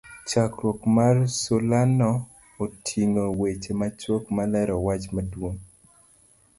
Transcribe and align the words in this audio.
chakruok 0.29 0.79
mar 0.97 1.15
sulano 1.41 2.11
otingo 2.65 3.23
weche 3.39 3.71
machuok 3.79 4.23
ma 4.35 4.43
lero 4.53 4.75
wach 4.85 5.05
maduong' 5.15 5.61